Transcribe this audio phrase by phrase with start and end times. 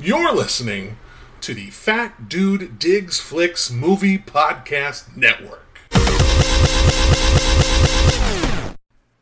[0.00, 0.96] You're listening
[1.40, 5.80] to the Fat Dude Digs Flicks Movie Podcast Network.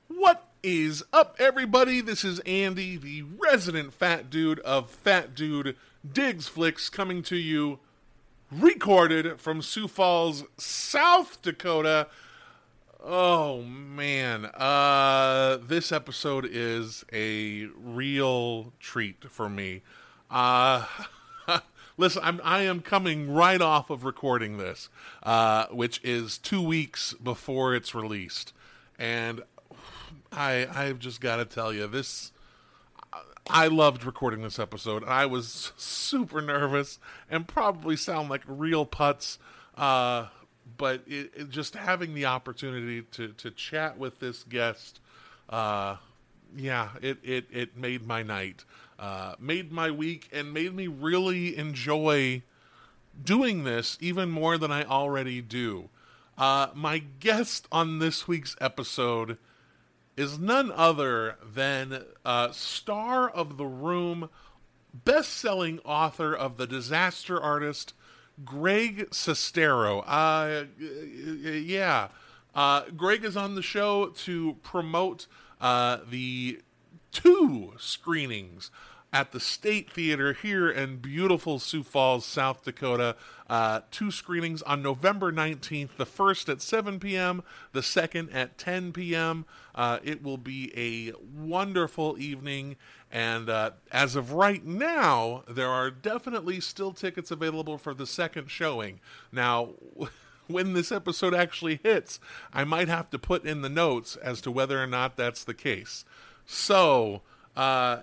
[0.08, 2.02] What is up, everybody?
[2.02, 5.76] This is Andy, the resident fat dude of Fat Dude
[6.06, 7.78] Digs Flicks, coming to you
[8.52, 12.08] recorded from Sioux Falls, South Dakota.
[13.02, 19.80] Oh man, uh, this episode is a real treat for me.
[20.30, 20.84] Uh,
[21.96, 24.88] listen, I'm I am coming right off of recording this,
[25.22, 28.52] uh, which is two weeks before it's released,
[28.98, 29.42] and
[30.32, 32.32] I I've just got to tell you this.
[33.48, 35.04] I loved recording this episode.
[35.04, 36.98] I was super nervous
[37.30, 39.38] and probably sound like real putz,
[39.76, 40.26] uh,
[40.76, 45.00] but it, it just having the opportunity to to chat with this guest,
[45.48, 45.96] uh,
[46.56, 48.64] yeah, it, it it made my night
[48.98, 52.42] uh, made my week and made me really enjoy
[53.22, 55.88] doing this even more than I already do.
[56.38, 59.38] Uh, my guest on this week's episode
[60.16, 64.30] is none other than uh, star of The Room,
[64.92, 67.94] best selling author of The Disaster Artist,
[68.44, 70.02] Greg Sestero.
[70.06, 72.08] Uh, yeah.
[72.54, 75.26] Uh, Greg is on the show to promote
[75.60, 76.60] uh, the
[77.16, 78.70] two screenings
[79.10, 83.16] at the State Theater here in beautiful Sioux Falls, South Dakota.
[83.48, 88.92] Uh, two screenings on November 19th, the first at 7 p.m., the second at 10
[88.92, 89.46] p.m.
[89.74, 92.76] Uh, it will be a wonderful evening.
[93.10, 98.50] And uh, as of right now, there are definitely still tickets available for the second
[98.50, 99.00] showing.
[99.32, 99.70] Now,
[100.48, 102.20] when this episode actually hits,
[102.52, 105.54] I might have to put in the notes as to whether or not that's the
[105.54, 106.04] case.
[106.46, 107.22] So,
[107.56, 108.02] uh,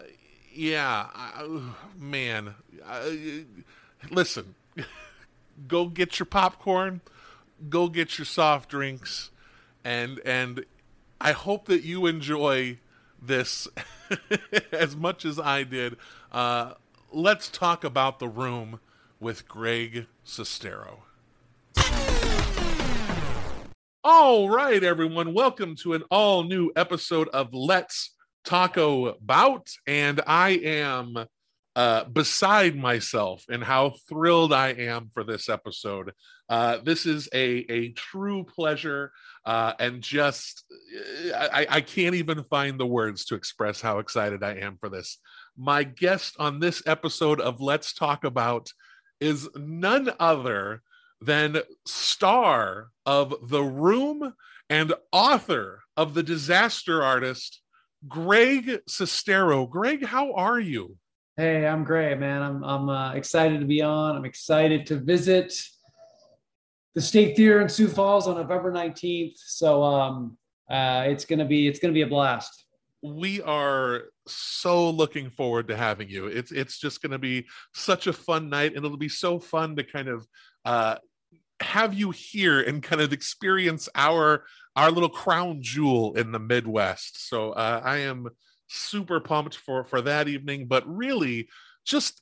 [0.54, 1.62] yeah, I,
[1.98, 2.56] man.
[2.86, 3.46] I,
[4.12, 4.56] listen,
[5.68, 7.00] go get your popcorn,
[7.70, 9.32] go get your soft drinks,
[9.84, 10.66] and and
[11.22, 12.78] I hope that you enjoy
[13.22, 13.70] this
[14.74, 15.96] as much as I did.
[16.30, 16.74] Uh,
[17.14, 18.82] let's talk about the room
[19.22, 21.00] with Greg Sestero.
[24.04, 28.10] All right, everyone, welcome to an all new episode of Let's
[28.44, 31.26] Taco Bout, and I am
[31.76, 36.12] uh, beside myself in how thrilled I am for this episode.
[36.48, 39.12] Uh, this is a a true pleasure,
[39.46, 40.66] uh, and just
[41.34, 45.18] I, I can't even find the words to express how excited I am for this.
[45.58, 48.70] My guest on this episode of Let's Talk About
[49.20, 50.84] is none other
[51.22, 54.34] than star of The Room
[54.70, 57.63] and author of The Disaster Artist,
[58.08, 59.70] Greg Sestero.
[59.70, 60.98] Greg, how are you?
[61.38, 62.42] Hey, I'm great, man.
[62.42, 64.16] I'm I'm uh, excited to be on.
[64.16, 65.54] I'm excited to visit
[66.96, 69.34] the State Theater in Sioux Falls on November 19th.
[69.38, 70.38] So um,
[70.70, 72.66] uh, it's gonna be it's gonna be a blast.
[73.02, 76.28] We are so looking forward to having you.
[76.28, 79.84] It's it's just gonna be such a fun night, and it'll be so fun to
[79.84, 80.28] kind of
[80.66, 80.98] uh,
[81.62, 87.30] have you here and kind of experience our our little crown jewel in the Midwest.
[87.30, 88.30] So uh, I am
[88.68, 91.48] super pumped for for that evening, but really
[91.86, 92.22] just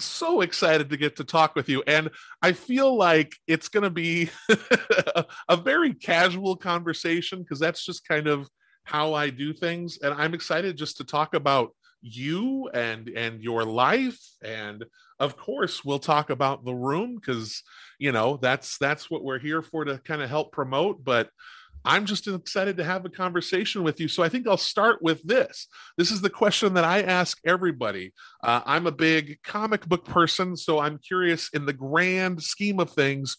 [0.00, 1.82] so excited to get to talk with you.
[1.86, 2.10] And
[2.42, 4.28] i feel like it's going to be
[5.48, 8.48] a very casual conversation because that's just kind of
[8.82, 9.98] how i do things.
[10.02, 11.70] And i'm excited just to talk about
[12.02, 14.20] you and and your life.
[14.42, 14.84] And
[15.18, 17.62] of course we'll talk about the room because
[17.98, 21.02] you know that's that's what we're here for to kind of help promote.
[21.04, 21.30] But
[21.84, 24.08] I'm just excited to have a conversation with you.
[24.08, 25.68] So I think I'll start with this.
[25.98, 28.12] This is the question that I ask everybody.
[28.42, 32.90] Uh, I'm a big comic book person, so I'm curious in the grand scheme of
[32.90, 33.36] things,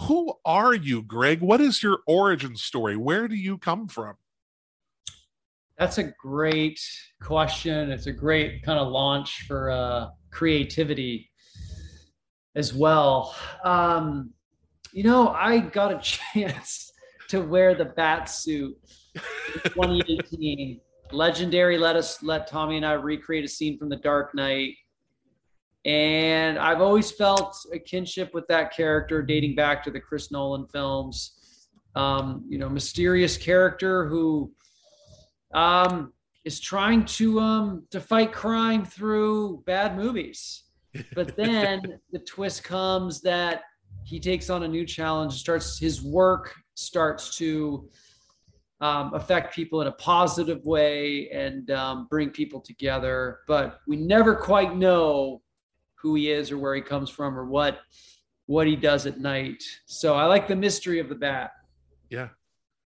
[0.00, 1.40] who are you, Greg?
[1.40, 2.96] What is your origin story?
[2.96, 4.14] Where do you come from?
[5.78, 6.80] That's a great
[7.22, 7.90] question.
[7.90, 11.30] It's a great kind of launch for uh, creativity
[12.54, 13.34] as well.
[13.64, 14.30] Um,
[14.92, 15.98] you know, I got a
[16.34, 16.87] chance
[17.28, 18.76] to wear the bat suit
[19.14, 19.20] in
[19.64, 20.80] 2018.
[21.12, 24.74] Legendary let us let Tommy and I recreate a scene from The Dark Knight.
[25.84, 30.66] And I've always felt a kinship with that character dating back to the Chris Nolan
[30.66, 31.68] films.
[31.94, 34.52] Um, you know, mysterious character who
[35.54, 36.12] um,
[36.44, 40.64] is trying to um, to fight crime through bad movies.
[41.14, 41.80] But then
[42.12, 43.62] the twist comes that
[44.08, 47.90] he takes on a new challenge, starts his work starts to
[48.80, 53.40] um, affect people in a positive way and um, bring people together.
[53.46, 55.42] But we never quite know
[55.96, 57.80] who he is or where he comes from or what
[58.46, 59.62] what he does at night.
[59.84, 61.50] So I like the mystery of the bat.
[62.08, 62.28] Yeah.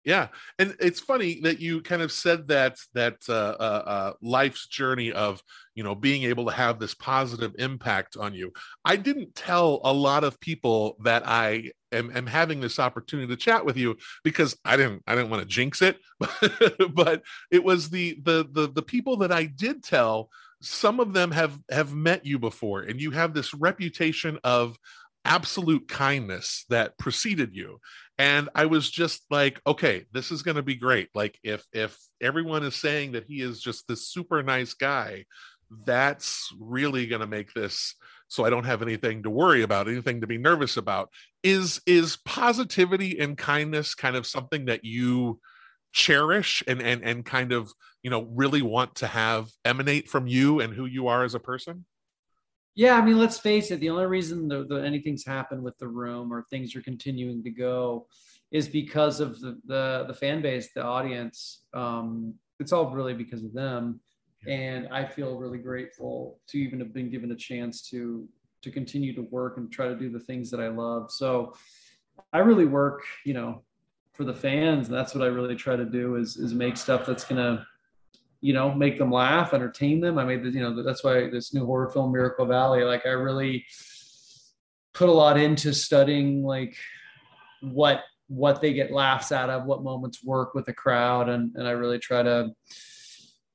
[0.05, 0.29] Yeah,
[0.59, 5.13] and it's funny that you kind of said that that uh, uh, uh, life's journey
[5.13, 5.41] of
[5.77, 8.53] you know being able to have this positive impact on you.
[8.85, 13.37] I didn't tell a lot of people that I am, am having this opportunity to
[13.37, 15.99] chat with you because I didn't I didn't want to jinx it,
[16.95, 17.23] but
[17.53, 20.31] it was the the the the people that I did tell.
[20.61, 24.79] Some of them have have met you before, and you have this reputation of
[25.25, 27.79] absolute kindness that preceded you
[28.23, 31.09] and i was just like okay this is going to be great.
[31.13, 35.25] Like if if everyone is saying that he is just this super nice guy
[35.85, 37.97] that's really going to make this
[38.29, 41.11] so i don't have anything to worry about anything to be nervous about.
[41.43, 45.41] Is is positivity and kindness kind of something that you
[45.93, 47.73] cherish and and and kind of
[48.05, 51.41] you know really want to have emanate from you and who you are as a
[51.41, 51.85] person
[52.75, 53.81] yeah, I mean, let's face it.
[53.81, 57.51] The only reason the, the, anything's happened with the room or things are continuing to
[57.51, 58.07] go
[58.51, 61.65] is because of the the, the fan base, the audience.
[61.75, 64.01] Um, it's all really because of them,
[64.47, 68.27] and I feel really grateful to even have been given a chance to
[68.63, 71.11] to continue to work and try to do the things that I love.
[71.11, 71.55] So,
[72.33, 73.63] I really work, you know,
[74.13, 74.89] for the fans.
[74.89, 77.67] And that's what I really try to do is is make stuff that's gonna
[78.43, 80.19] you know, make them laugh, entertain them.
[80.19, 83.11] I made the, you know, that's why this new horror film, Miracle Valley, like I
[83.11, 83.65] really
[84.93, 86.77] put a lot into studying like
[87.63, 91.67] what what they get laughs out of, what moments work with the crowd, and and
[91.67, 92.51] I really try to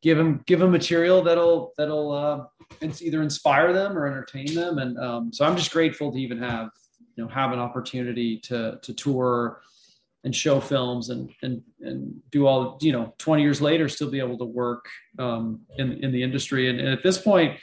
[0.01, 2.44] give them give them material that'll that'll uh,
[2.80, 6.39] it's either inspire them or entertain them, and um, so I'm just grateful to even
[6.39, 6.69] have
[7.16, 9.62] you know have an opportunity to to tour
[10.24, 14.19] and show films and and and do all you know 20 years later still be
[14.19, 14.86] able to work
[15.19, 16.69] um, in in the industry.
[16.69, 17.60] And, and, at this point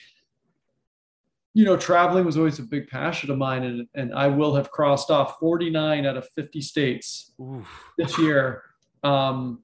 [1.53, 4.71] you know traveling was always a big passion of mine and and I will have
[4.71, 7.69] crossed off 49 out of 50 states Oof.
[7.99, 8.63] this year.
[9.03, 9.63] Um,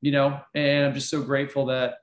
[0.00, 1.96] you know and I'm just so grateful that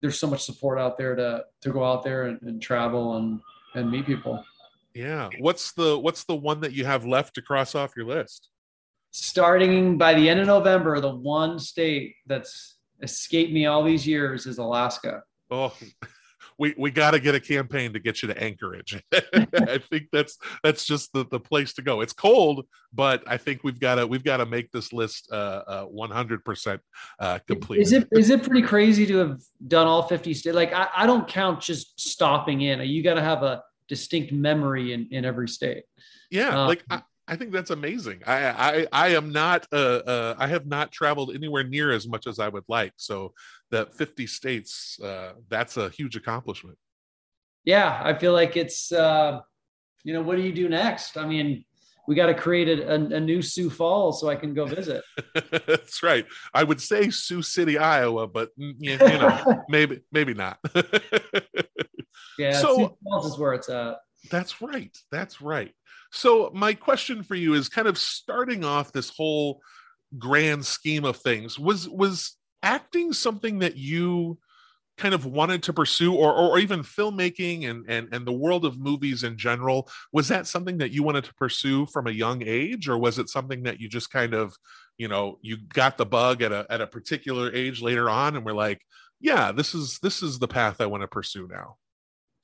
[0.00, 3.40] there's so much support out there to to go out there and, and travel and
[3.74, 4.44] and meet people.
[4.94, 5.28] Yeah.
[5.40, 8.48] What's the what's the one that you have left to cross off your list
[9.16, 14.46] starting by the end of November, the one state that's escaped me all these years
[14.46, 15.22] is Alaska.
[15.50, 15.72] Oh,
[16.58, 19.02] we we got to get a campaign to get you to Anchorage.
[19.12, 22.02] I think that's that's just the, the place to go.
[22.02, 25.62] It's cold, but I think we've got to we've got to make this list uh,
[25.66, 26.78] uh 100%
[27.18, 27.80] uh, complete.
[27.80, 30.54] Is it is it pretty crazy to have done all 50 states?
[30.54, 32.80] Like I, I don't count just stopping in.
[32.80, 35.84] You got to have a distinct memory in in every state.
[36.30, 38.22] Yeah, um, like I, I think that's amazing.
[38.26, 42.26] I I, I am not uh, uh, I have not traveled anywhere near as much
[42.26, 42.92] as I would like.
[42.96, 43.34] So
[43.70, 46.78] that 50 states, uh, that's a huge accomplishment.
[47.64, 49.40] Yeah, I feel like it's uh,
[50.04, 51.16] you know what do you do next?
[51.16, 51.64] I mean,
[52.06, 55.02] we got to create a, a, a, new Sioux Falls so I can go visit.
[55.66, 56.24] that's right.
[56.54, 60.58] I would say Sioux City, Iowa, but mm, you, you know maybe maybe not.
[62.38, 63.96] yeah, so, Sioux Falls is where it's at.
[64.30, 64.96] That's right.
[65.10, 65.72] That's right.
[66.16, 69.60] So, my question for you is kind of starting off this whole
[70.16, 74.38] grand scheme of things was was acting something that you
[74.96, 78.78] kind of wanted to pursue or, or even filmmaking and, and and the world of
[78.78, 82.88] movies in general was that something that you wanted to pursue from a young age
[82.88, 84.56] or was it something that you just kind of
[84.96, 88.46] you know you got the bug at a at a particular age later on and
[88.46, 88.80] we're like
[89.20, 91.76] yeah this is this is the path i want to pursue now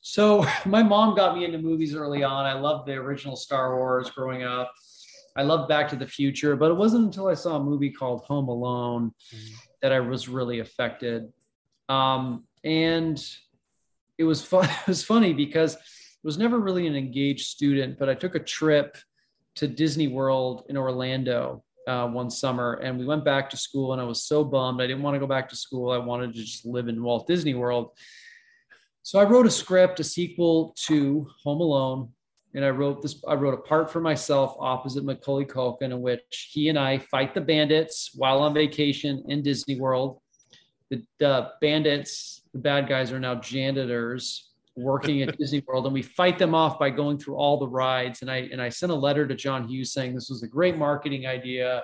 [0.02, 2.44] so my mom got me into movies early on.
[2.44, 4.73] I loved the original Star Wars growing up.
[5.35, 8.23] I loved Back to the Future, but it wasn't until I saw a movie called
[8.25, 9.54] Home Alone mm-hmm.
[9.80, 11.32] that I was really affected.
[11.88, 13.25] Um, and
[14.18, 14.68] it was fun.
[14.82, 15.78] It was funny because I
[16.23, 18.97] was never really an engaged student, but I took a trip
[19.56, 23.92] to Disney World in Orlando uh, one summer, and we went back to school.
[23.92, 24.82] And I was so bummed.
[24.82, 25.90] I didn't want to go back to school.
[25.90, 27.90] I wanted to just live in Walt Disney World.
[29.04, 32.09] So I wrote a script, a sequel to Home Alone,
[32.54, 33.23] and I wrote this.
[33.26, 37.35] I wrote a part for myself opposite Macaulay Culkin, in which he and I fight
[37.35, 40.21] the bandits while on vacation in Disney World.
[40.90, 46.02] The, the bandits, the bad guys, are now janitors working at Disney World, and we
[46.02, 48.23] fight them off by going through all the rides.
[48.23, 50.76] And I and I sent a letter to John Hughes saying this was a great
[50.76, 51.82] marketing idea.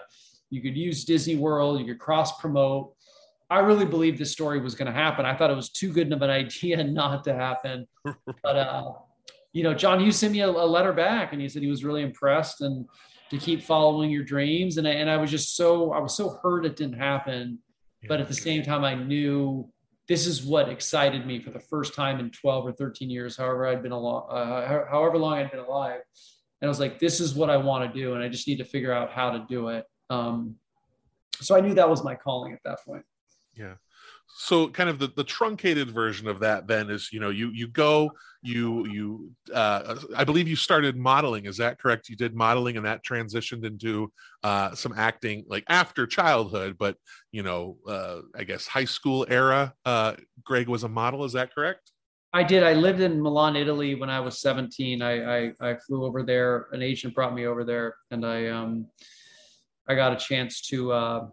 [0.51, 1.81] You could use Disney World.
[1.81, 2.95] You could cross promote.
[3.50, 5.25] I really believed this story was going to happen.
[5.25, 7.87] I thought it was too good of an idea not to happen.
[8.05, 8.93] but, uh,
[9.52, 11.85] you know, John Hughes sent me a, a, letter back and he said he was
[11.85, 12.87] really impressed and
[13.31, 14.76] to keep following your dreams.
[14.76, 17.59] And I, and I was just so, I was so hurt it didn't happen.
[18.07, 19.69] But at the same time, I knew
[20.09, 23.67] this is what excited me for the first time in 12 or 13 years, however
[23.67, 26.00] I'd been alive, uh, however long I'd been alive.
[26.61, 28.14] And I was like, this is what I want to do.
[28.14, 29.85] And I just need to figure out how to do it.
[30.11, 30.57] Um,
[31.40, 33.05] so I knew that was my calling at that point.
[33.59, 33.75] Yeah.
[34.37, 37.67] So kind of the, the truncated version of that then is you know you you
[37.67, 38.12] go
[38.43, 41.47] you you uh, i believe you started modeling.
[41.47, 42.09] Is that correct?
[42.09, 44.12] You did modeling and that transitioned into
[44.45, 46.97] uh, some acting like after childhood but
[47.33, 51.25] you know uh, i guess high school era uh, greg was a model.
[51.25, 51.91] Is that correct?
[52.33, 52.62] I did.
[52.62, 56.69] I lived in milan italy when i was 17 i i, I flew over there.
[56.73, 58.87] An agent brought me over there and i um
[59.88, 61.29] i got a chance to uh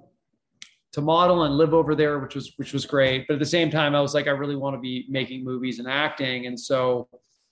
[0.95, 3.27] to model and live over there, which was which was great.
[3.27, 5.79] But at the same time, I was like, I really want to be making movies
[5.79, 7.09] and acting, and so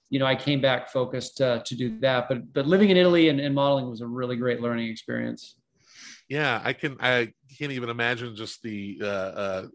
[0.10, 2.30] you know, I came back focused uh, to do that.
[2.30, 5.58] But but living in Italy and, and modeling was a really great learning experience.
[6.30, 6.96] Yeah, I can.
[7.02, 9.66] I can't even imagine just the uh, uh,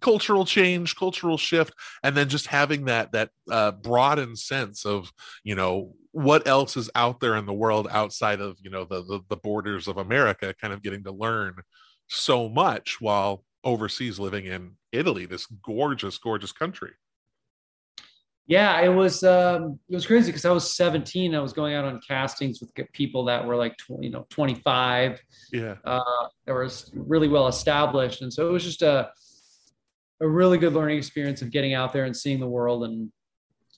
[0.00, 5.12] cultural change, cultural shift, and then just having that that uh, broadened sense of
[5.44, 9.04] you know what else is out there in the world outside of you know the,
[9.04, 10.52] the the borders of America.
[10.60, 11.54] Kind of getting to learn
[12.08, 16.92] so much while overseas living in Italy, this gorgeous, gorgeous country.
[18.46, 21.34] Yeah, it was um, it was crazy because I was 17.
[21.34, 25.20] I was going out on castings with people that were like 20, you know 25.
[25.52, 26.00] Yeah, uh,
[26.46, 29.10] that was really well established, and so it was just a
[30.20, 33.12] a really good learning experience of getting out there and seeing the world, and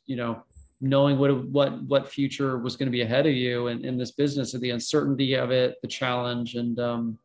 [0.07, 0.45] you know
[0.81, 4.13] knowing what what what future was going to be ahead of you and in this
[4.13, 7.19] business, and the uncertainty of it, the challenge, and um,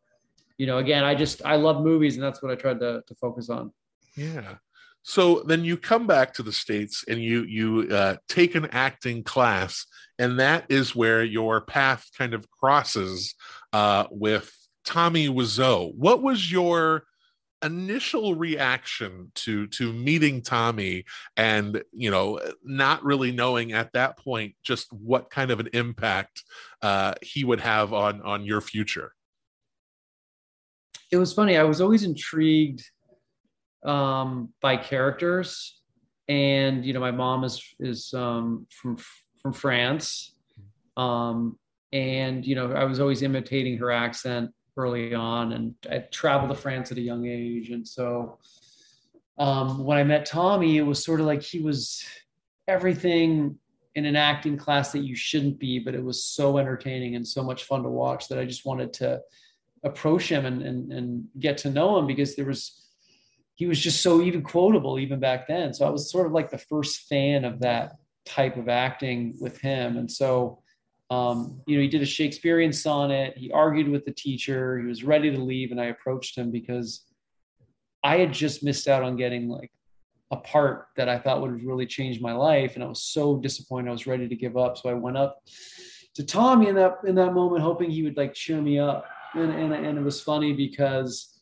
[0.58, 3.16] you know, again, I just I love movies, and that's what I tried to to
[3.16, 3.72] focus on.
[4.16, 4.56] Yeah.
[5.08, 9.24] So then you come back to the states and you you uh, take an acting
[9.24, 9.86] class,
[10.18, 13.36] and that is where your path kind of crosses
[13.72, 14.52] uh, with
[14.84, 15.94] Tommy Wiseau.
[15.96, 17.04] What was your
[17.64, 24.56] initial reaction to to meeting Tommy and you know not really knowing at that point
[24.64, 26.44] just what kind of an impact
[26.82, 29.15] uh, he would have on on your future?
[31.16, 31.58] It was funny.
[31.58, 32.84] I was always intrigued
[33.86, 35.82] um, by characters,
[36.28, 38.98] and you know, my mom is is um, from
[39.42, 40.36] from France,
[40.98, 41.58] um,
[41.94, 46.56] and you know, I was always imitating her accent early on, and I traveled to
[46.56, 48.40] France at a young age, and so
[49.38, 52.04] um, when I met Tommy, it was sort of like he was
[52.68, 53.58] everything
[53.96, 57.42] in an acting class that you shouldn't be, but it was so entertaining and so
[57.42, 59.22] much fun to watch that I just wanted to
[59.86, 62.90] approach him and, and, and get to know him because there was,
[63.54, 65.74] he was just so even quotable even back then.
[65.74, 67.94] So I was sort of like the first fan of that
[68.26, 69.98] type of acting with him.
[69.98, 70.60] And so,
[71.10, 73.38] um, you know, he did a Shakespearean sonnet.
[73.38, 74.80] He argued with the teacher.
[74.80, 77.06] He was ready to leave, and I approached him because
[78.04, 79.72] I had just missed out on getting like
[80.32, 83.38] a part that I thought would have really change my life, and I was so
[83.38, 83.90] disappointed.
[83.90, 84.78] I was ready to give up.
[84.78, 85.44] So I went up
[86.16, 89.52] to Tommy in that in that moment, hoping he would like cheer me up and,
[89.52, 91.36] and, and it was funny because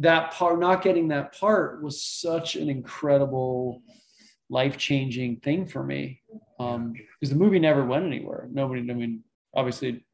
[0.00, 3.82] that part not getting that part was such an incredible
[4.48, 6.20] life-changing thing for me.
[6.58, 8.48] Um because the movie never went anywhere.
[8.50, 9.22] Nobody i mean
[9.54, 10.04] obviously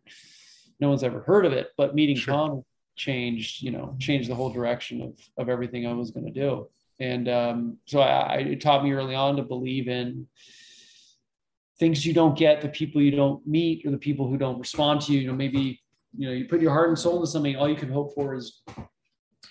[0.81, 2.35] no one's ever heard of it but meeting sure.
[2.35, 2.63] tom
[2.97, 6.69] changed you know changed the whole direction of of everything i was going to do.
[6.99, 10.27] And um so I, I it taught me early on to believe in
[11.79, 15.03] things you don't get the people you don't meet or the people who don't respond
[15.03, 15.21] to you.
[15.21, 15.81] You know maybe
[16.17, 18.35] you know you put your heart and soul into something all you can hope for
[18.35, 18.63] is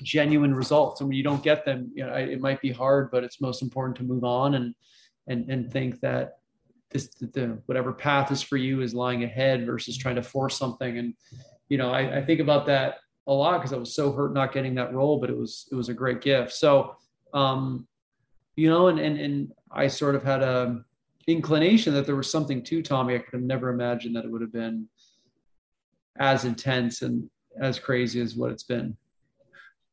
[0.02, 1.00] genuine results.
[1.00, 3.62] And when you don't get them you know it might be hard but it's most
[3.62, 4.76] important to move on and
[5.28, 6.38] and and think that
[6.92, 10.98] this the whatever path is for you is lying ahead versus trying to force something.
[10.98, 11.14] And
[11.70, 14.54] you know i, I think about that a lot because i was so hurt not
[14.54, 16.52] getting that role but it was it was a great gift.
[16.54, 16.96] So
[17.34, 17.88] um
[18.56, 20.84] you know and and, and i sort of had a
[21.28, 24.42] inclination that there was something to tommy i could have never imagined that it would
[24.42, 24.88] have been
[26.18, 27.30] as intense and
[27.60, 28.96] as crazy as what it's been.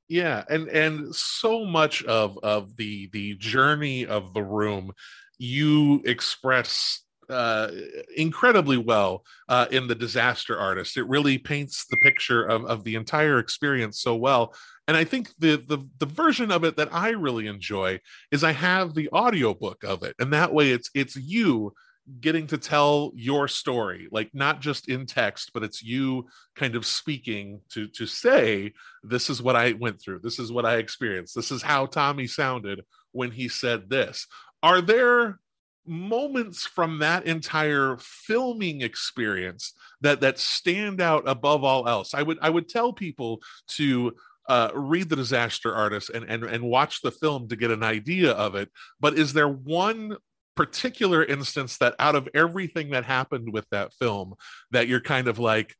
[0.08, 4.92] Yeah and and so much of of the the journey of the room
[5.38, 7.00] you express
[7.30, 7.70] uh,
[8.16, 10.96] incredibly well uh, in the disaster artist.
[10.96, 14.54] It really paints the picture of, of the entire experience so well.
[14.88, 18.00] And i think the, the the version of it that i really enjoy
[18.32, 21.72] is i have the audiobook of it and that way it's it's you
[22.20, 26.84] getting to tell your story like not just in text but it's you kind of
[26.84, 28.72] speaking to to say
[29.04, 30.18] this is what i went through.
[30.18, 31.34] This is what i experienced.
[31.34, 32.82] This is how tommy sounded
[33.12, 34.26] when he said this.
[34.62, 35.38] Are there
[35.86, 42.14] moments from that entire filming experience that that stand out above all else?
[42.14, 44.12] I would i would tell people to
[44.48, 48.32] uh, read the disaster artist and, and and watch the film to get an idea
[48.32, 48.68] of it
[48.98, 50.16] but is there one
[50.54, 54.34] particular instance that out of everything that happened with that film
[54.70, 55.74] that you're kind of like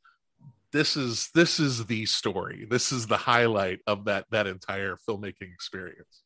[0.73, 2.67] this is this is the story.
[2.69, 6.23] This is the highlight of that that entire filmmaking experience.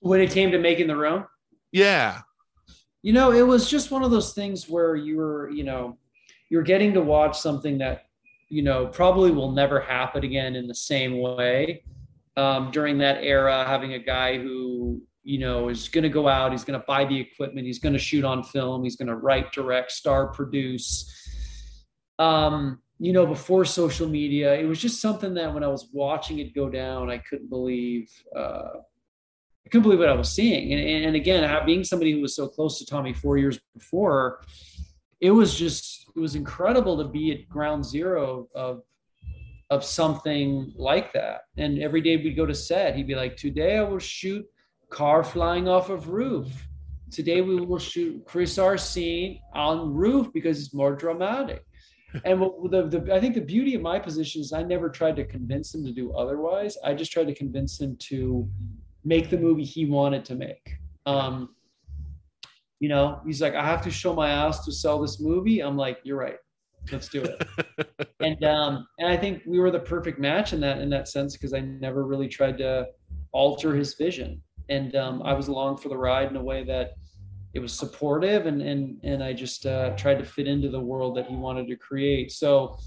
[0.00, 1.26] When it came to making the room?
[1.72, 2.20] Yeah.
[3.02, 5.98] You know it was just one of those things where you were you know
[6.48, 8.06] you're getting to watch something that
[8.48, 11.84] you know probably will never happen again in the same way
[12.36, 16.52] um, during that era having a guy who you know is going to go out
[16.52, 19.16] he's going to buy the equipment he's going to shoot on film he's going to
[19.16, 21.12] write direct star produce.
[22.18, 26.38] Um, you know before social media it was just something that when i was watching
[26.38, 30.72] it go down i couldn't believe uh, i couldn't believe what i was seeing.
[30.72, 34.40] And, and again being somebody who was so close to tommy four years before
[35.20, 38.82] it was just it was incredible to be at ground zero of
[39.68, 41.40] of something like that.
[41.56, 44.46] And every day we'd go to set he'd be like today i will shoot
[44.90, 46.68] car flying off of roof
[47.10, 51.64] today we will shoot chris r scene on roof because it's more dramatic
[52.24, 55.24] and the, the i think the beauty of my position is i never tried to
[55.24, 58.48] convince him to do otherwise i just tried to convince him to
[59.04, 61.50] make the movie he wanted to make um,
[62.80, 65.60] you know, he's like, I have to show my ass to sell this movie.
[65.60, 66.36] I'm like, you're right.
[66.92, 68.08] Let's do it.
[68.20, 71.32] and um, and I think we were the perfect match in that in that sense
[71.32, 72.86] because I never really tried to
[73.32, 76.92] alter his vision, and um, I was along for the ride in a way that
[77.54, 81.16] it was supportive, and and and I just uh, tried to fit into the world
[81.16, 82.32] that he wanted to create.
[82.32, 82.78] So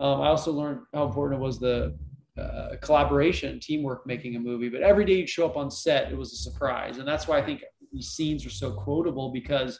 [0.00, 1.96] um, I also learned how important it was the
[2.38, 4.68] uh, collaboration, teamwork, making a movie.
[4.68, 7.38] But every day you'd show up on set, it was a surprise, and that's why
[7.38, 9.78] I think these scenes are so quotable because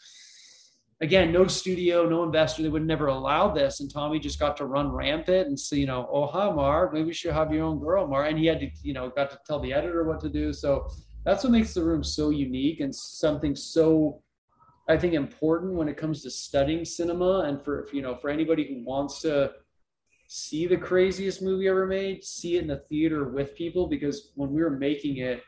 [1.01, 3.81] again, no studio, no investor, they would never allow this.
[3.81, 7.13] And Tommy just got to run rampant and say, you know, oh hi maybe you
[7.13, 8.29] should have your own girl, Mark.
[8.29, 10.53] And he had to, you know, got to tell the editor what to do.
[10.53, 10.89] So
[11.29, 14.23] that's what makes the room so unique and something so
[14.89, 18.67] I think important when it comes to studying cinema and for you know for anybody
[18.67, 19.53] who wants to
[20.27, 24.51] see the craziest movie ever made, see it in the theater with people because when
[24.53, 25.43] we were making it,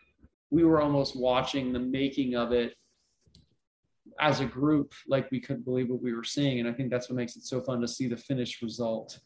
[0.51, 2.75] we were almost watching the making of it
[4.21, 6.61] as a group like we couldn't believe what we were seeing.
[6.61, 9.19] And i think that's what makes it so fun to see the finished result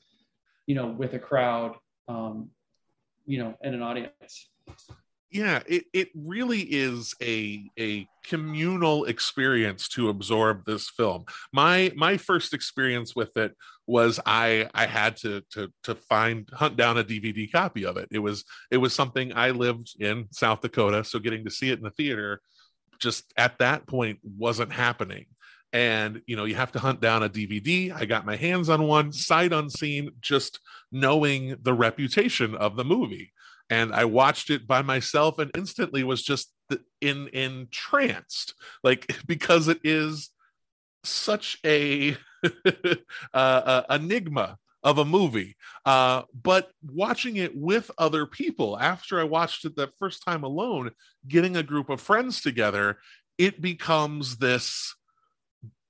[0.68, 1.74] you know with a crowd
[2.06, 2.48] um,
[3.26, 4.50] you know and an audience
[5.34, 11.24] yeah it, it really is a a communal experience to absorb this film.
[11.52, 13.54] My my first experience with it
[13.86, 18.08] was i i had to to to find hunt down a dvd copy of it.
[18.12, 21.78] It was it was something i lived in south dakota so getting to see it
[21.78, 22.40] in the theater
[23.00, 25.26] just at that point wasn't happening.
[25.72, 28.86] And you know you have to hunt down a dvd i got my hands on
[28.86, 30.60] one sight unseen just
[30.92, 33.32] knowing the reputation of the movie
[33.70, 36.52] and I watched it by myself and instantly was just
[37.00, 40.30] in entranced, like because it is
[41.04, 42.16] such a
[43.34, 45.56] uh, enigma of a movie.
[45.84, 50.90] Uh, but watching it with other people after I watched it that first time alone,
[51.26, 52.98] getting a group of friends together,
[53.38, 54.94] it becomes this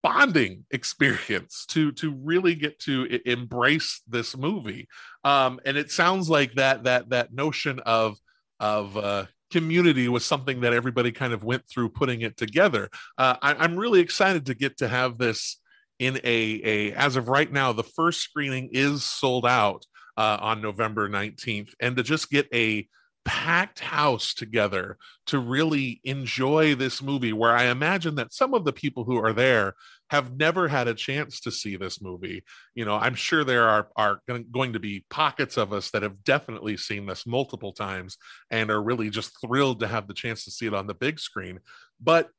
[0.05, 4.87] bonding experience to to really get to embrace this movie.
[5.25, 8.17] Um and it sounds like that that that notion of
[8.61, 12.89] of uh community was something that everybody kind of went through putting it together.
[13.19, 15.61] Uh, I, i'm really excited to get to have this
[15.99, 19.87] in a a as of right now the first screening is sold out
[20.17, 22.89] uh, on november 19th and to just get a
[23.25, 28.73] packed house together to really enjoy this movie where i imagine that some of the
[28.73, 29.75] people who are there
[30.11, 32.45] have never had a chance to see this movie.
[32.75, 36.23] You know i'm sure there are are going to be pockets of us that have
[36.25, 38.17] definitely seen this multiple times
[38.51, 41.19] and are really just thrilled to have the chance to see it on the big
[41.19, 41.61] screen.
[42.01, 42.31] But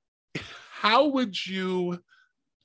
[0.72, 2.00] how would you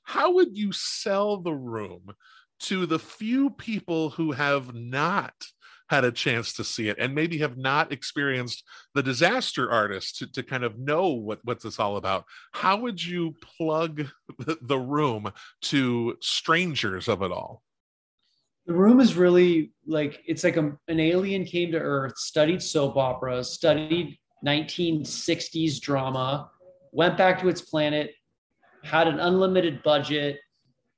[0.03, 2.13] how would you sell the room
[2.61, 5.33] to the few people who have not
[5.91, 8.63] had a chance to see it and maybe have not experienced
[8.95, 12.23] the disaster artist to, to kind of know what what's this all about.
[12.53, 14.07] How would you plug
[14.39, 15.31] the, the room
[15.63, 17.61] to strangers of it all?
[18.65, 22.95] The room is really like it's like a, an alien came to earth studied soap
[22.95, 26.49] operas studied 1960s drama
[26.93, 28.11] went back to its planet
[28.83, 30.39] had an unlimited budget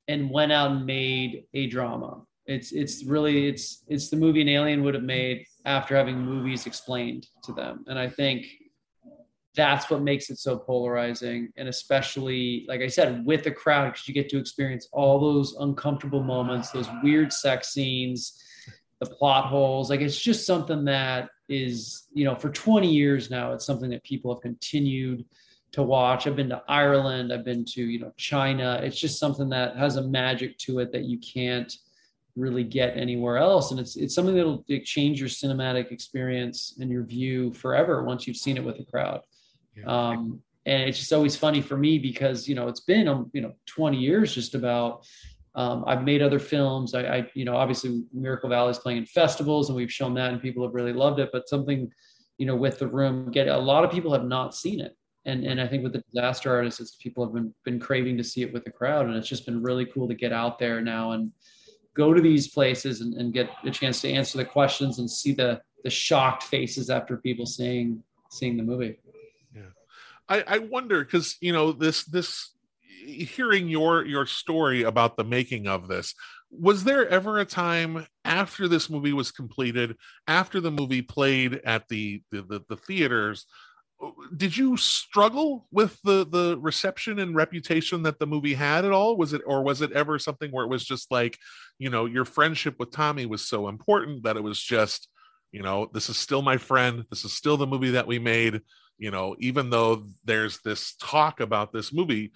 [0.08, 4.50] and went out and made a drama it's it's really it's it's the movie an
[4.50, 7.86] alien would have made after having movies explained to them.
[7.88, 8.46] And i think
[9.56, 11.54] that's what makes it so polarizing.
[11.58, 15.56] And especially like i said with the crowd because you get to experience all those
[15.60, 18.40] uncomfortable moments those weird sex scenes
[19.00, 19.90] the plot holes.
[19.90, 24.04] Like it's just something that is you know for 20 years now it's something that
[24.04, 25.26] people have continued
[25.74, 26.28] to watch.
[26.28, 28.80] I've been to ireland i've been to you know china.
[28.84, 31.74] It's just something that has a magic to it that you can't
[32.36, 37.04] really get anywhere else and it's it's something that'll change your cinematic experience and your
[37.04, 39.22] view forever once you've seen it with a crowd
[39.76, 39.86] yeah.
[39.86, 43.42] um, and it's just always funny for me because you know it's been um, you
[43.42, 45.06] know 20 years just about
[45.56, 46.96] um, I've made other films.
[46.96, 50.32] I, I, you know, obviously Miracle Valley is playing in festivals, and we've shown that,
[50.32, 51.30] and people have really loved it.
[51.32, 51.92] But something,
[52.38, 55.46] you know, with the room, get a lot of people have not seen it, and
[55.46, 58.42] and I think with the disaster artists, it's people have been been craving to see
[58.42, 61.12] it with the crowd, and it's just been really cool to get out there now
[61.12, 61.32] and
[61.96, 65.34] go to these places and, and get a chance to answer the questions and see
[65.34, 68.98] the the shocked faces after people seeing seeing the movie.
[69.54, 69.62] Yeah,
[70.30, 72.54] I, I wonder because you know this this
[73.06, 76.16] hearing your your story about the making of this
[76.50, 81.88] was there ever a time after this movie was completed after the movie played at
[81.90, 83.46] the the, the, the theaters
[84.36, 89.18] did you struggle with the the reception and reputation that the movie had at all
[89.18, 91.38] was it or was it ever something where it was just like
[91.80, 95.08] you know your friendship with tommy was so important that it was just
[95.52, 98.62] you know this is still my friend this is still the movie that we made
[98.98, 102.32] you know even though there's this talk about this movie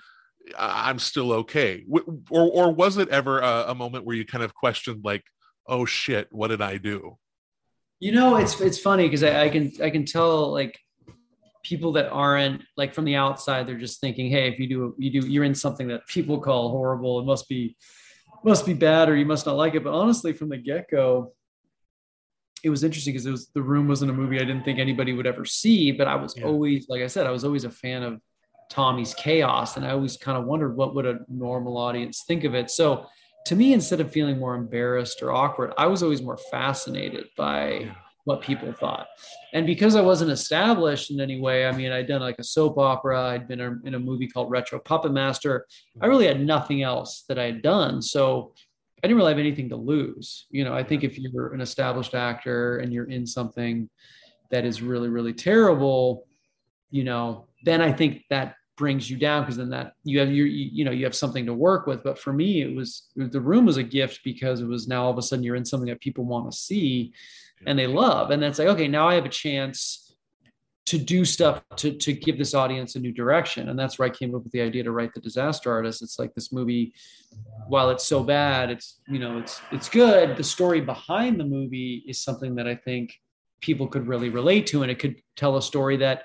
[0.58, 1.84] I'm still okay.
[2.30, 5.24] Or or was it ever a, a, moment where you kind of questioned like,
[5.66, 7.18] oh shit, what did I do?
[8.00, 10.80] You know, it's it's funny because I, I, can I can tell like
[11.68, 15.22] people that aren't like from the outside, they're just thinking, hey, if you do you
[15.22, 17.76] do you're in something that people call horrible, it must be
[18.44, 19.84] must be bad or you must not like it.
[19.84, 21.34] But honestly, from the get go,
[22.64, 25.14] it was interesting because it was the room wasn't a movie I didn't think anybody
[25.14, 26.46] would ever see, but I was yeah.
[26.46, 28.22] always like I said, I was always a fan of
[28.70, 29.78] Tommy's chaos.
[29.78, 32.70] And I always kind of wondered what would a normal audience think of it.
[32.70, 33.06] So
[33.46, 37.70] to me, instead of feeling more embarrassed or awkward, I was always more fascinated by
[37.72, 37.96] yeah.
[38.28, 39.08] What people thought.
[39.54, 42.78] And because I wasn't established in any way, I mean, I'd done like a soap
[42.78, 45.66] opera, I'd been in a movie called Retro Puppet Master.
[46.02, 48.02] I really had nothing else that I had done.
[48.02, 48.54] So
[49.02, 50.46] I didn't really have anything to lose.
[50.50, 53.90] You know, I think if you're an established actor and you're in something
[54.52, 56.28] that is really, really terrible,
[56.92, 60.48] you know, then I think that brings you down because then that you have your
[60.48, 62.04] you, you know you have something to work with.
[62.04, 65.12] But for me it was the room was a gift because it was now all
[65.12, 67.14] of a sudden you're in something that people want to see
[67.66, 68.32] and they love.
[68.32, 70.16] And that's like okay now i have a chance
[70.86, 73.70] to do stuff to to give this audience a new direction.
[73.70, 76.02] And that's where i came up with the idea to write the disaster artist.
[76.02, 76.94] It's like this movie
[77.68, 82.02] while it's so bad it's you know it's it's good the story behind the movie
[82.08, 83.14] is something that i think
[83.62, 84.84] people could really relate to.
[84.84, 86.24] And it could tell a story that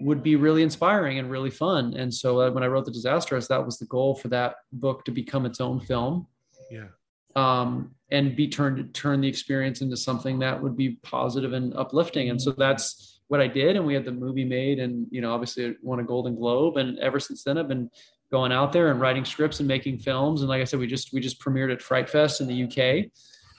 [0.00, 1.94] would be really inspiring and really fun.
[1.94, 4.56] And so uh, when I wrote The Disaster Artist, that was the goal for that
[4.72, 6.26] book to become its own film.
[6.70, 6.88] Yeah.
[7.34, 12.30] Um, and be turned turn the experience into something that would be positive and uplifting.
[12.30, 13.76] And so that's what I did.
[13.76, 16.76] And we had the movie made, and you know, obviously, it won a Golden Globe.
[16.76, 17.90] And ever since then, I've been
[18.30, 20.40] going out there and writing scripts and making films.
[20.40, 23.10] And like I said, we just we just premiered at Fright Fest in the UK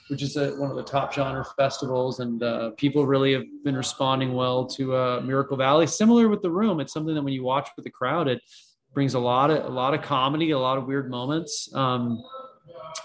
[0.08, 3.76] which is a, one of the top genre festivals, and uh, people really have been
[3.76, 5.86] responding well to uh, Miracle Valley.
[5.86, 8.40] Similar with the Room, it's something that when you watch with the crowd, it
[8.94, 12.22] brings a lot of a lot of comedy, a lot of weird moments, um,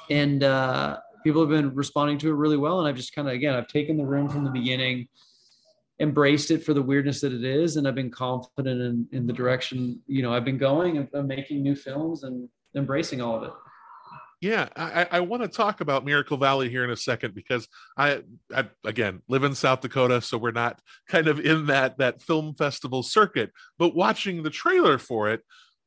[0.09, 2.79] and uh, people have been responding to it really well.
[2.79, 5.07] And I've just kind of again, I've taken the Room from the beginning,
[5.99, 9.33] embraced it for the weirdness that it is, and I've been confident in in the
[9.33, 13.51] direction you know I've been going of making new films and embracing all of it.
[14.43, 17.65] Yeah, I, I want to talk about Miracle Valley here in a second because
[17.97, 22.21] I, I, again live in South Dakota, so we're not kind of in that that
[22.21, 23.51] film festival circuit.
[23.79, 25.43] But watching the trailer for it,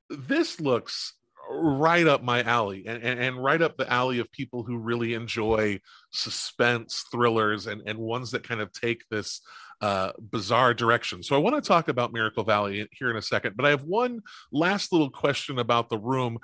[0.09, 1.13] this looks
[1.51, 5.13] right up my alley and, and, and right up the alley of people who really
[5.13, 5.79] enjoy
[6.11, 9.43] suspense thrillers and, and ones that kind of take this
[9.83, 11.23] uh, bizarre direction.
[11.23, 13.85] So I want to talk about Miracle Valley here in a second, but I have
[13.85, 16.39] one last little question about the room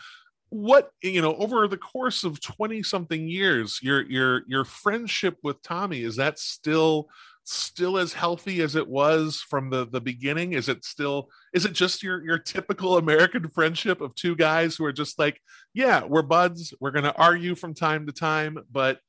[0.53, 5.63] what you know over the course of 20 something years your your your friendship with
[5.63, 7.09] tommy is that still
[7.45, 10.53] still as healthy as it was from the the beginning?
[10.53, 14.85] Is it still is it just your your typical american friendship of two guys who
[14.85, 15.41] are just like
[15.75, 19.01] yeah we're buds we're going to argue from time to time but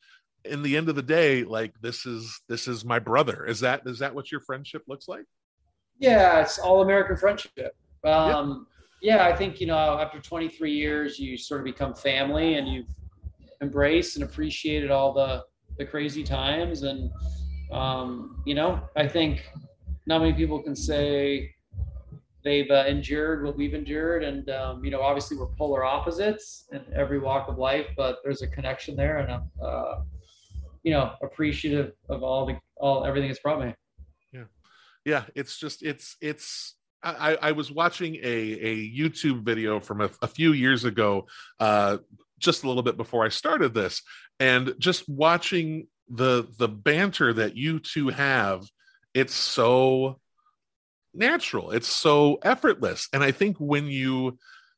[0.46, 3.46] in the end of the day like this is this is my brother.
[3.46, 5.26] Is that is that what your friendship looks like?
[6.00, 7.76] Yeah it's all american friendship.
[8.04, 8.64] Um yeah,
[9.12, 12.88] I think you know after 23 years, you sort of become family, and you've
[13.62, 15.44] embraced and appreciated all the
[15.78, 17.12] the crazy times, and
[17.72, 19.46] um, you know, I think
[20.06, 21.54] not many people can say
[22.44, 26.82] they've uh, endured what we've endured, and um, you know, obviously we're polar opposites in
[26.96, 29.96] every walk of life, but there's a connection there, and I'm uh,
[30.84, 33.74] you know appreciative of all the all everything it's brought me.
[34.32, 34.44] Yeah,
[35.06, 40.10] yeah it's just it's it's I, I was watching a, a YouTube video from a,
[40.22, 41.28] a few years ago,
[41.60, 41.98] uh,
[42.40, 44.02] just a little bit before I started this,
[44.40, 48.66] and just watching the the banter that you two have,
[49.14, 50.20] it's so
[51.14, 54.38] natural, it's so effortless, and I think when you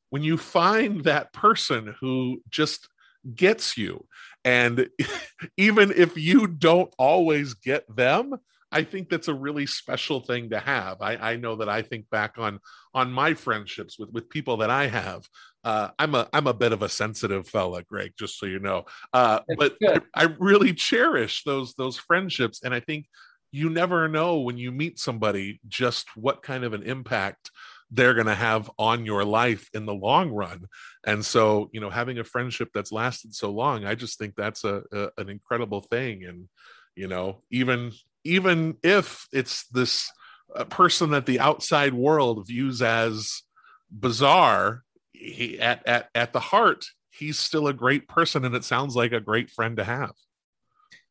[0.10, 2.88] when you find that person who just
[3.34, 4.06] gets you,
[4.44, 4.90] and
[5.58, 8.36] even if you don't always get them,
[8.76, 11.02] I think that's a really special thing to have.
[11.02, 12.60] I, I know that I think back on
[12.94, 15.26] on my friendships with with people that I have.
[15.64, 18.84] Uh, I'm a I'm a bit of a sensitive fella, Greg, just so you know.
[19.14, 23.06] Uh, but I, I really cherish those those friendships, and I think
[23.50, 27.52] you never know when you meet somebody just what kind of an impact
[27.92, 30.66] they're going to have on your life in the long run
[31.06, 34.64] and so you know having a friendship that's lasted so long i just think that's
[34.64, 36.50] a, a, an incredible thing and
[36.96, 37.92] you know even
[38.26, 40.12] even if it's this
[40.54, 43.44] uh, person that the outside world views as
[43.90, 44.84] bizarre
[45.14, 49.14] he, at, at at the heart he's still a great person and it sounds like
[49.14, 50.12] a great friend to have.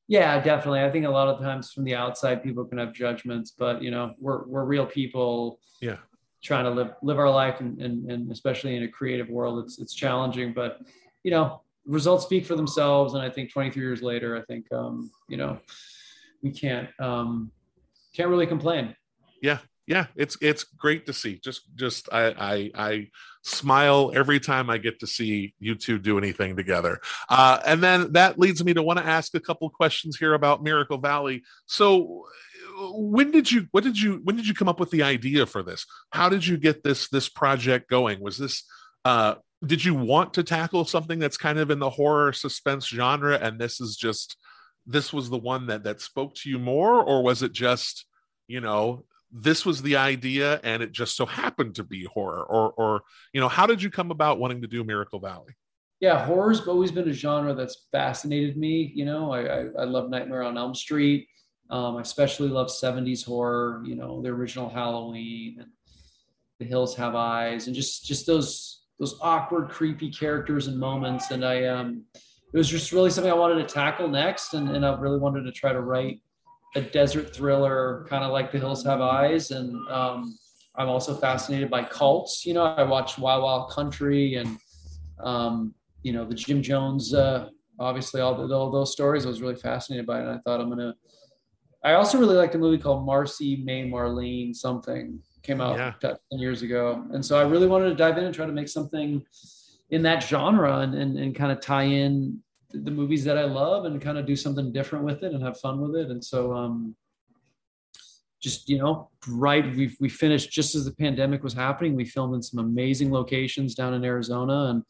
[0.07, 0.83] Yeah definitely.
[0.83, 3.91] I think a lot of times from the outside people can have judgments but you
[3.91, 5.97] know we're we're real people yeah.
[6.43, 9.79] trying to live live our life and, and, and especially in a creative world it's
[9.79, 10.81] it's challenging but
[11.23, 13.15] you know results speak for themselves.
[13.15, 15.59] And i think 23 years later i think um you know
[16.45, 17.51] we can't um,
[18.15, 18.95] can't really complain.
[19.43, 21.41] Yeah, yeah, it's it's great to see.
[21.43, 23.09] Just just I I, I
[23.43, 27.01] smile every time I get to see you two do anything together.
[27.29, 30.63] Uh, and then that leads me to want to ask a couple questions here about
[30.63, 31.43] Miracle Valley.
[31.67, 32.27] So
[32.77, 35.63] when did you what did you when did you come up with the idea for
[35.63, 38.65] this how did you get this this project going was this
[39.05, 43.39] uh did you want to tackle something that's kind of in the horror suspense genre
[43.41, 44.37] and this is just
[44.87, 48.07] this was the one that that spoke to you more or was it just
[48.49, 52.45] you know this was the idea and it just so happened to be horror?
[52.45, 55.55] Or or you know how did you come about wanting to do miracle valley?
[56.01, 60.11] Yeah horror's always been a genre that's fascinated me you know i i, I love
[60.11, 61.29] nightmare on elm street.
[61.71, 65.71] Um, i especially love 70s horror you know the original halloween and
[66.59, 71.31] the hills have eyes and just just those those awkward creepy characters and moments.
[71.31, 72.05] And i um
[72.55, 74.55] it was just really something I wanted to tackle next.
[74.55, 76.21] And, and I really wanted to try to write
[76.77, 79.51] a desert thriller, kind of like The Hills Have Eyes.
[79.51, 80.39] And um,
[80.77, 82.47] I'm also fascinated by cults.
[82.47, 84.57] You know, I watched Wild Wild Country and,
[85.19, 87.49] um, you know, the Jim Jones, uh,
[87.81, 89.27] obviously all, the, all those stories.
[89.27, 90.23] I was really fascinated by it.
[90.23, 90.95] And I thought I'm going to,
[91.83, 95.93] I also really liked a movie called Marcy May Marlene something came out yeah.
[96.01, 97.05] 10 years ago.
[97.13, 99.25] And so I really wanted to dive in and try to make something
[99.91, 102.43] in that genre and, and, and kind of tie in
[102.73, 105.61] the movies that I love and kind of do something different with it and have
[105.61, 106.11] fun with it.
[106.11, 106.97] And so, um,
[108.41, 111.95] just you know, right, we we finished just as the pandemic was happening.
[111.95, 114.83] We filmed in some amazing locations down in Arizona and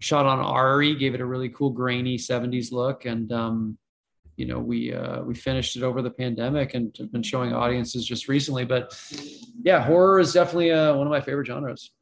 [0.00, 3.06] shot on ARRI, gave it a really cool grainy '70s look.
[3.06, 3.78] And um,
[4.36, 8.06] you know, we uh, we finished it over the pandemic and have been showing audiences
[8.06, 8.66] just recently.
[8.66, 8.94] But
[9.62, 11.92] yeah, horror is definitely uh, one of my favorite genres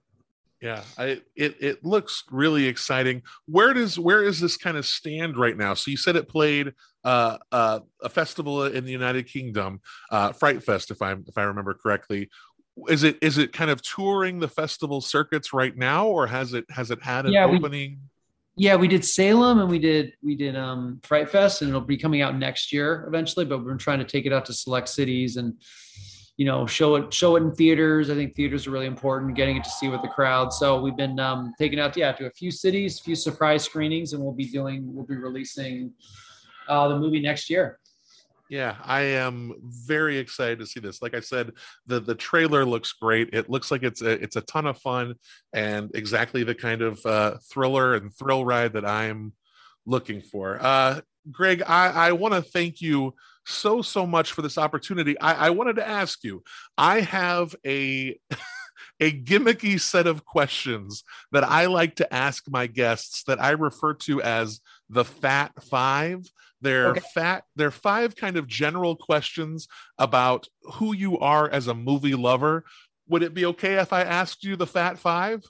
[0.60, 3.22] yeah I, it it looks really exciting.
[3.46, 5.74] Where does where is this kind of stand right now?
[5.74, 6.72] So you said it played
[7.04, 11.42] uh, uh, a festival in the united kingdom uh, fright fest if i if i
[11.42, 12.28] remember correctly.
[12.88, 16.64] Is it is it kind of touring the festival circuits right now or has it
[16.70, 17.90] has it had an yeah, opening?
[17.92, 17.98] We,
[18.56, 21.96] yeah we did salem and we did we did um fright fest and it'll be
[21.96, 25.36] coming out next year eventually but we're trying to take it out to select cities
[25.36, 25.54] and
[26.36, 28.10] you know show it show it in theaters.
[28.10, 30.52] I think theaters are really important getting it to see with the crowd.
[30.52, 34.12] So we've been um, taking out yeah to a few cities a few surprise screenings
[34.12, 35.92] and we'll be doing we'll be releasing
[36.68, 37.78] uh, the movie next year.
[38.48, 41.00] Yeah i am very excited to see this.
[41.00, 41.52] Like i said
[41.86, 43.30] the the trailer looks great.
[43.32, 45.14] It looks like it's a it's a ton of fun
[45.54, 49.32] and exactly the kind of uh, thriller and thrill ride that i'm
[49.86, 50.58] looking for.
[50.60, 51.00] Uh
[51.32, 53.12] greg i i want to thank you
[53.46, 55.18] so so much for this opportunity.
[55.20, 56.42] I, I wanted to ask you.
[56.76, 58.18] I have a
[59.00, 63.94] a gimmicky set of questions that I like to ask my guests that I refer
[63.94, 66.30] to as the Fat Five.
[66.60, 67.00] They're okay.
[67.14, 67.44] fat.
[67.54, 72.64] They're five kind of general questions about who you are as a movie lover.
[73.08, 75.44] Would it be okay if I asked you the Fat Five?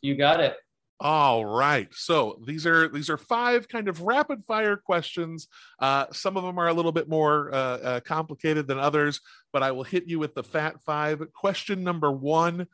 [0.00, 0.56] You got it.
[1.00, 1.88] All right.
[1.92, 5.48] So these are these are five kind of rapid fire questions.
[5.78, 9.20] Uh, some of them are a little bit more uh, uh, complicated than others,
[9.52, 11.22] but I will hit you with the fat five.
[11.32, 12.68] Question number one: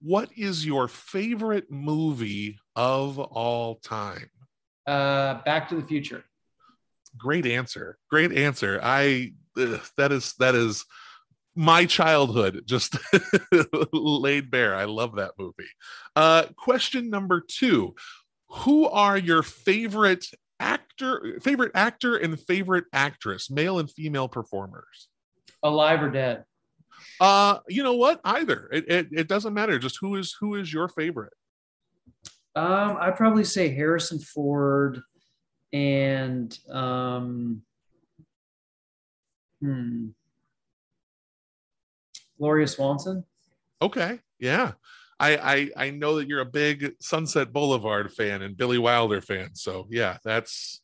[0.00, 4.30] What is your favorite movie of all time?
[4.86, 6.24] Uh, Back to the Future.
[7.18, 7.98] Great answer.
[8.08, 8.78] Great answer.
[8.82, 10.84] I that is that is
[11.54, 12.96] my childhood just
[13.92, 14.74] laid bare.
[14.74, 15.70] I love that movie.
[16.16, 17.94] Uh, question number two:
[18.48, 20.26] Who are your favorite
[20.58, 25.08] actor, favorite actor, and favorite actress, male and female performers?
[25.62, 26.44] Alive or dead?
[27.20, 28.20] Uh, you know what?
[28.24, 29.78] Either it, it, it doesn't matter.
[29.78, 31.32] Just who is who is your favorite?
[32.56, 35.00] Um, I'd probably say Harrison Ford
[35.72, 37.62] and um,
[39.60, 40.08] hmm,
[42.44, 43.24] Gloria Swanson.
[43.80, 44.72] Okay, yeah.
[45.18, 49.54] I, I I know that you're a big Sunset Boulevard fan and Billy Wilder fan,
[49.54, 50.82] so yeah, that's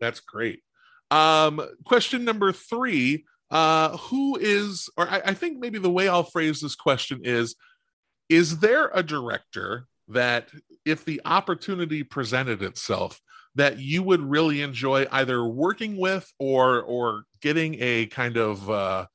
[0.00, 0.62] that's great.
[1.10, 6.22] Um, question number three: uh, Who is, or I, I think maybe the way I'll
[6.22, 7.56] phrase this question is:
[8.30, 10.48] Is there a director that,
[10.86, 13.20] if the opportunity presented itself,
[13.54, 19.06] that you would really enjoy either working with or or getting a kind of uh,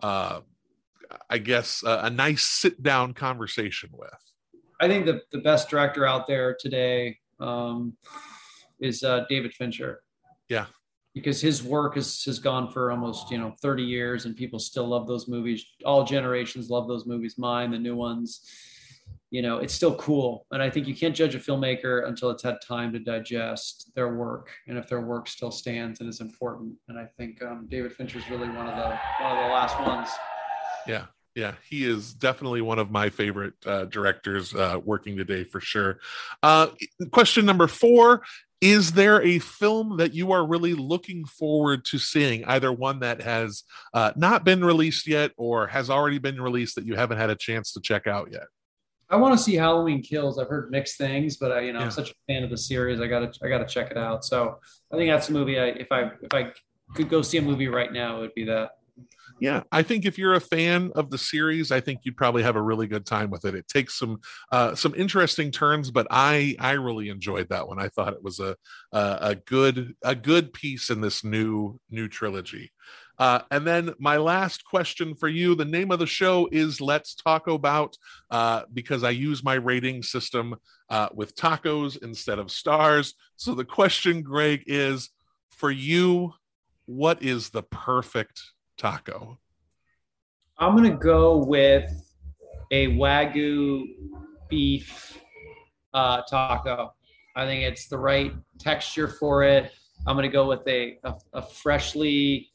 [0.00, 0.40] uh,
[1.30, 4.10] I guess uh, a nice sit down conversation with.
[4.80, 7.96] I think the the best director out there today um,
[8.80, 10.02] is uh, David Fincher.
[10.48, 10.66] Yeah,
[11.14, 14.86] because his work has has gone for almost you know 30 years, and people still
[14.86, 15.64] love those movies.
[15.84, 17.36] All generations love those movies.
[17.38, 18.40] Mine, the new ones
[19.34, 22.42] you know it's still cool and i think you can't judge a filmmaker until it's
[22.42, 26.72] had time to digest their work and if their work still stands and is important
[26.88, 28.88] and i think um, david fincher is really one of the
[29.24, 30.08] one of the last ones
[30.86, 35.60] yeah yeah he is definitely one of my favorite uh, directors uh, working today for
[35.60, 35.98] sure
[36.42, 36.68] uh,
[37.10, 38.22] question number four
[38.60, 43.20] is there a film that you are really looking forward to seeing either one that
[43.20, 47.28] has uh, not been released yet or has already been released that you haven't had
[47.30, 48.46] a chance to check out yet
[49.10, 50.38] I want to see Halloween Kills.
[50.38, 51.84] I've heard mixed things, but I, you know, yeah.
[51.84, 53.00] I'm such a fan of the series.
[53.00, 54.24] I gotta, I gotta check it out.
[54.24, 54.58] So
[54.92, 55.58] I think that's a movie.
[55.58, 56.52] I, if I, if I
[56.94, 58.70] could go see a movie right now, it would be that.
[59.44, 62.56] Yeah, I think if you're a fan of the series, I think you'd probably have
[62.56, 63.54] a really good time with it.
[63.54, 67.78] It takes some uh, some interesting turns, but I I really enjoyed that one.
[67.78, 68.56] I thought it was a
[68.90, 72.72] a, a good a good piece in this new new trilogy.
[73.18, 77.14] Uh, and then my last question for you the name of the show is Let's
[77.14, 77.98] Taco Bout,
[78.30, 80.54] uh, because I use my rating system
[80.88, 83.12] uh, with tacos instead of stars.
[83.36, 85.10] So the question, Greg, is
[85.50, 86.32] for you,
[86.86, 88.40] what is the perfect
[88.76, 89.38] taco?
[90.58, 91.90] I'm going to go with
[92.70, 93.84] a Wagyu
[94.48, 95.18] beef
[95.92, 96.94] uh, taco.
[97.36, 99.72] I think it's the right texture for it.
[100.06, 102.50] I'm going to go with a, a, a freshly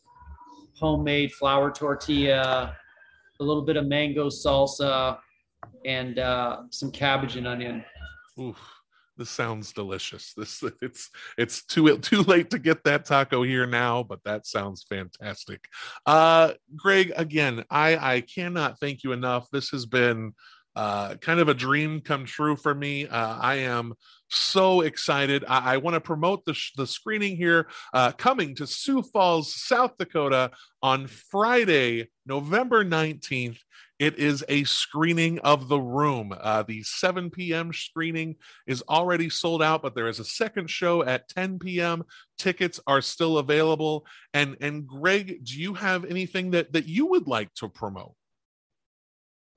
[0.78, 2.76] homemade flour tortilla,
[3.40, 5.18] a little bit of mango salsa,
[5.86, 7.84] and uh, some cabbage and onion.
[8.40, 8.58] Oof,
[9.20, 10.34] this sounds delicious.
[10.34, 14.84] This it's it's too too late to get that taco here now, but that sounds
[14.90, 15.66] fantastic.
[16.06, 19.48] Uh, Greg, again, I I cannot thank you enough.
[19.52, 20.34] This has been
[20.76, 23.06] uh, kind of a dream come true for me.
[23.06, 23.96] Uh, I am
[24.30, 25.44] so excited.
[25.48, 29.54] I, I want to promote the, sh- the screening here uh, coming to Sioux Falls,
[29.54, 30.52] South Dakota
[30.82, 33.58] on Friday, November 19th.
[34.00, 36.34] It is a screening of The Room.
[36.40, 37.74] Uh, the 7 p.m.
[37.74, 42.04] screening is already sold out, but there is a second show at 10 p.m.
[42.38, 44.06] Tickets are still available.
[44.34, 48.14] And and Greg, do you have anything that that you would like to promote?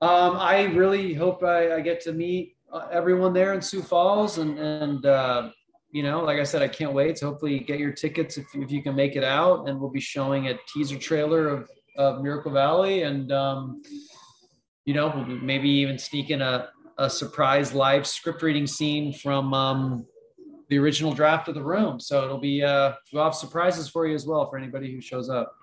[0.01, 4.37] Um, I really hope I, I, get to meet uh, everyone there in Sioux Falls,
[4.37, 5.51] and and uh,
[5.91, 7.19] you know, like I said, I can't wait.
[7.19, 10.01] So hopefully, get your tickets if, if you can make it out, and we'll be
[10.01, 13.81] showing a teaser trailer of, of Miracle Valley, and um,
[14.85, 20.05] you know, maybe even sneak in a, a surprise live script reading scene from um,
[20.69, 21.99] the original draft of the room.
[21.99, 25.29] So it'll be uh, we'll have surprises for you as well for anybody who shows
[25.29, 25.55] up.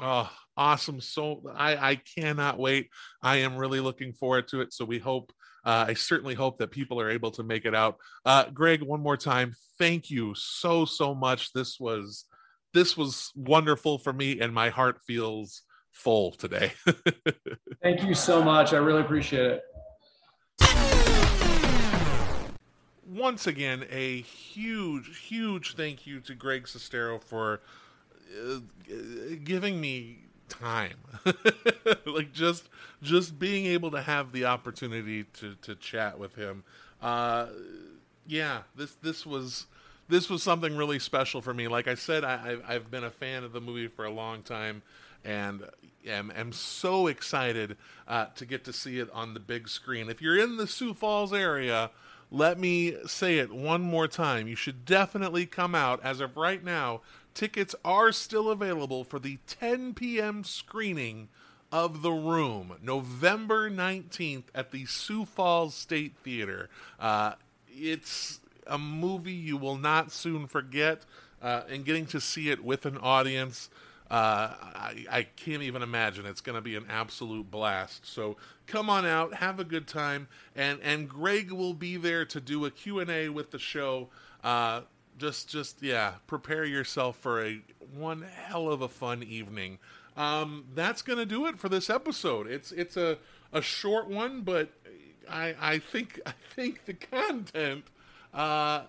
[0.00, 1.00] Oh, awesome.
[1.00, 2.90] So I, I cannot wait.
[3.22, 4.72] I am really looking forward to it.
[4.72, 5.32] So we hope,
[5.64, 7.96] uh, I certainly hope that people are able to make it out.
[8.24, 11.52] Uh, Greg, one more time, thank you so, so much.
[11.52, 12.24] This was,
[12.72, 16.72] this was wonderful for me and my heart feels full today.
[17.82, 18.72] thank you so much.
[18.72, 19.62] I really appreciate it.
[23.06, 27.60] Once again, a huge, huge thank you to Greg Sestero for
[28.30, 28.60] uh,
[29.44, 30.96] giving me time
[32.06, 32.68] like just
[33.02, 36.64] just being able to have the opportunity to to chat with him
[37.00, 37.46] uh
[38.26, 39.66] yeah this this was
[40.08, 43.44] this was something really special for me like i said I, i've been a fan
[43.44, 44.82] of the movie for a long time
[45.24, 45.62] and
[46.06, 47.76] am, am so excited
[48.08, 50.94] uh, to get to see it on the big screen if you're in the sioux
[50.94, 51.90] falls area
[52.32, 56.64] let me say it one more time you should definitely come out as of right
[56.64, 57.00] now
[57.34, 60.44] Tickets are still available for the 10 p.m.
[60.44, 61.28] screening
[61.70, 66.68] of the Room, November 19th at the Sioux Falls State Theater.
[66.98, 67.34] Uh,
[67.68, 71.02] it's a movie you will not soon forget,
[71.40, 73.70] uh, and getting to see it with an audience.
[74.10, 76.26] Uh, I, I, can't even imagine.
[76.26, 78.04] It's going to be an absolute blast.
[78.04, 78.36] So
[78.66, 82.64] come on out, have a good time, and and Greg will be there to do
[82.64, 84.08] a Q and A with the show.
[84.42, 84.80] Uh,
[85.16, 87.60] just just yeah, prepare yourself for a
[87.94, 89.78] one hell of a fun evening.
[90.16, 92.48] Um, that's going to do it for this episode.
[92.48, 93.18] It's it's a
[93.52, 94.70] a short one, but
[95.28, 97.84] I I think I think the content
[98.32, 98.82] uh,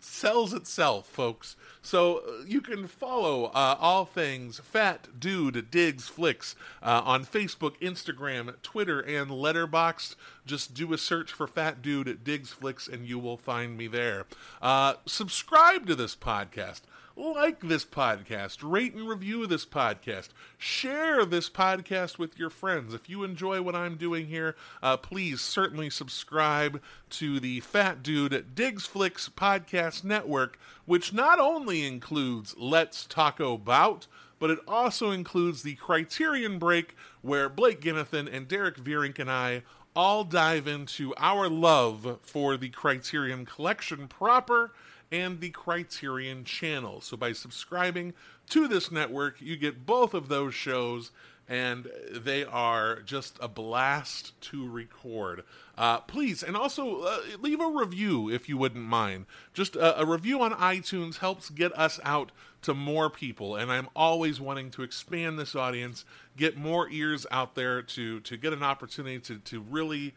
[0.00, 1.56] sells itself, folks.
[1.82, 7.78] So uh, you can follow uh, all things Fat Dude Digs Flicks uh, on Facebook,
[7.80, 10.16] Instagram, Twitter, and Letterboxd.
[10.44, 14.26] Just do a search for Fat Dude Digs Flicks, and you will find me there.
[14.62, 16.82] Uh, subscribe to this podcast
[17.16, 22.92] like this podcast, rate and review this podcast, share this podcast with your friends.
[22.92, 28.54] If you enjoy what I'm doing here, uh, please certainly subscribe to the Fat Dude
[28.54, 34.06] Digs Flicks podcast network, which not only includes Let's Taco Bout,
[34.38, 39.62] but it also includes the Criterion Break, where Blake Ginnethan and Derek Vierink and I
[39.94, 44.72] all dive into our love for the Criterion Collection proper
[45.10, 47.00] and the Criterion channel.
[47.00, 48.14] So by subscribing
[48.50, 51.10] to this network, you get both of those shows,
[51.48, 55.44] and they are just a blast to record.
[55.78, 59.26] Uh, please, and also uh, leave a review if you wouldn't mind.
[59.54, 62.32] Just a, a review on iTunes helps get us out
[62.62, 66.04] to more people, and I'm always wanting to expand this audience,
[66.36, 70.14] get more ears out there to to get an opportunity to to really.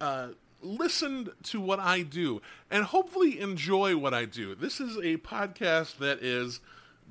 [0.00, 0.28] Uh,
[0.60, 4.54] listen to what I do and hopefully enjoy what I do.
[4.54, 6.60] This is a podcast that is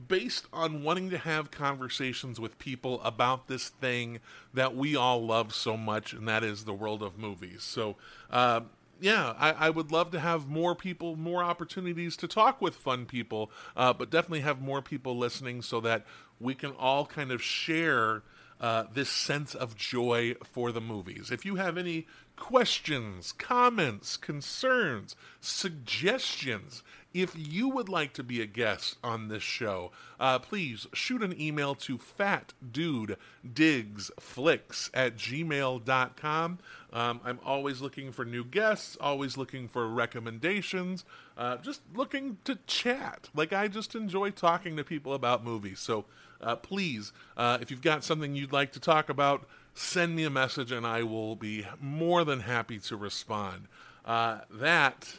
[0.07, 4.19] based on wanting to have conversations with people about this thing
[4.53, 7.63] that we all love so much, and that is the world of movies.
[7.63, 7.95] So,
[8.29, 8.61] uh,
[8.99, 13.05] yeah, I, I, would love to have more people, more opportunities to talk with fun
[13.05, 16.05] people, uh, but definitely have more people listening so that
[16.39, 18.23] we can all kind of share
[18.59, 21.29] uh, this sense of joy for the movies.
[21.31, 22.07] If you have any
[22.37, 26.83] questions, comments, concerns, suggestions,
[27.13, 31.39] if you would like to be a guest on this show, uh, please shoot an
[31.39, 36.59] email to fatdudedigsflicks at gmail.com.
[36.93, 41.05] Um, I'm always looking for new guests, always looking for recommendations,
[41.37, 43.29] uh, just looking to chat.
[43.33, 45.79] Like, I just enjoy talking to people about movies.
[45.79, 46.05] So
[46.39, 49.47] uh, please, uh, if you've got something you'd like to talk about,
[49.77, 53.67] send me a message and I will be more than happy to respond.
[54.03, 55.15] Uh, that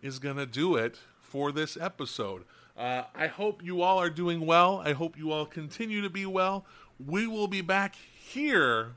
[0.00, 2.44] is going to do it for this episode.
[2.76, 4.80] Uh, I hope you all are doing well.
[4.84, 6.66] I hope you all continue to be well.
[7.04, 8.92] We will be back here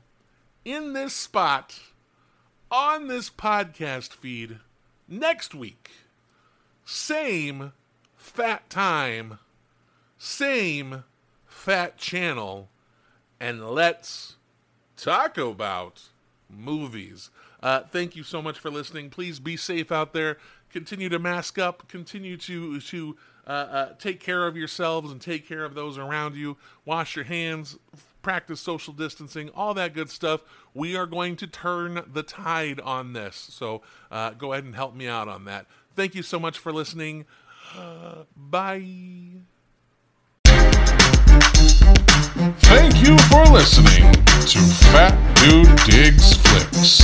[0.64, 1.80] in this spot
[2.70, 4.58] on this podcast feed
[5.08, 5.90] next week.
[6.84, 7.72] Same
[8.16, 9.38] fat time,
[10.18, 11.02] same
[11.46, 12.68] fat channel,
[13.40, 14.36] and let's
[14.98, 16.02] talk about
[16.50, 17.30] movies.
[17.62, 19.10] Uh, thank you so much for listening.
[19.10, 20.38] Please be safe out there.
[20.70, 21.88] Continue to mask up.
[21.88, 26.36] Continue to to uh, uh, take care of yourselves and take care of those around
[26.36, 26.56] you.
[26.84, 27.78] Wash your hands.
[28.20, 29.48] Practice social distancing.
[29.50, 30.42] All that good stuff.
[30.74, 33.36] We are going to turn the tide on this.
[33.36, 33.80] So
[34.10, 35.66] uh, go ahead and help me out on that.
[35.94, 37.24] Thank you so much for listening.
[38.36, 39.22] bye.
[42.34, 44.58] Thank you for listening to
[44.92, 47.00] Fat Dude Digs Flicks.